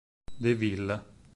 De 0.39 0.49
Ville 0.55 0.97